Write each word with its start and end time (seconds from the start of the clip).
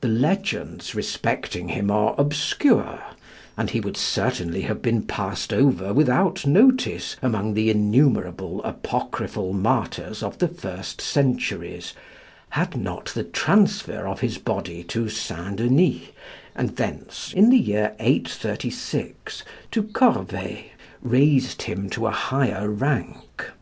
The 0.00 0.08
legends 0.08 0.92
respecting 0.92 1.68
him 1.68 1.88
are 1.88 2.16
obscure, 2.18 2.98
and 3.56 3.70
he 3.70 3.78
would 3.78 3.96
certainly 3.96 4.62
have 4.62 4.82
been 4.82 5.02
passed 5.04 5.52
over 5.52 5.94
without 5.94 6.44
notice 6.44 7.14
among 7.22 7.54
the 7.54 7.70
innumerable 7.70 8.60
apocryphal 8.64 9.52
martyrs 9.52 10.20
of 10.20 10.38
the 10.38 10.48
first 10.48 11.00
centuries, 11.00 11.92
had 12.50 12.76
not 12.76 13.10
the 13.14 13.22
transfer 13.22 14.08
of 14.08 14.18
his 14.18 14.36
body 14.36 14.82
to 14.82 15.08
St. 15.08 15.58
Denys, 15.58 16.08
and 16.56 16.70
thence, 16.74 17.32
in 17.32 17.50
the 17.50 17.56
year 17.56 17.94
836, 18.00 19.44
to 19.70 19.84
Corvey, 19.84 20.72
raised 21.02 21.62
him 21.62 21.88
to 21.90 22.08
a 22.08 22.10
higher 22.10 22.68
rank. 22.68 23.52